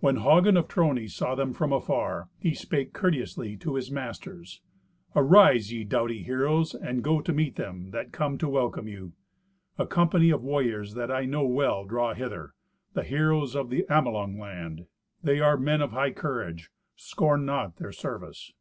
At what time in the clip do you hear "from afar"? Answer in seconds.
1.52-2.30